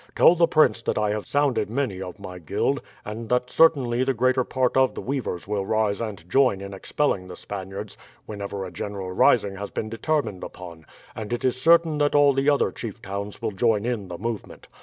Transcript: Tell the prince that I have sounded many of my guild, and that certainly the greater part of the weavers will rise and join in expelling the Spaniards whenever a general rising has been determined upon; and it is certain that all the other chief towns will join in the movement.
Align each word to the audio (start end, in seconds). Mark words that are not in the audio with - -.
Tell 0.15 0.33
the 0.33 0.47
prince 0.47 0.81
that 0.81 0.97
I 0.97 1.11
have 1.11 1.27
sounded 1.27 1.69
many 1.69 2.01
of 2.01 2.17
my 2.17 2.39
guild, 2.39 2.81
and 3.05 3.29
that 3.29 3.51
certainly 3.51 4.03
the 4.03 4.15
greater 4.15 4.43
part 4.43 4.75
of 4.75 4.95
the 4.95 5.01
weavers 5.01 5.47
will 5.47 5.63
rise 5.63 6.01
and 6.01 6.27
join 6.27 6.59
in 6.59 6.73
expelling 6.73 7.27
the 7.27 7.35
Spaniards 7.35 7.97
whenever 8.25 8.65
a 8.65 8.71
general 8.71 9.11
rising 9.11 9.57
has 9.57 9.69
been 9.69 9.89
determined 9.89 10.43
upon; 10.43 10.87
and 11.15 11.31
it 11.31 11.45
is 11.45 11.61
certain 11.61 11.99
that 11.99 12.15
all 12.15 12.33
the 12.33 12.49
other 12.49 12.71
chief 12.71 12.99
towns 12.99 13.43
will 13.43 13.51
join 13.51 13.85
in 13.85 14.07
the 14.07 14.17
movement. 14.17 14.67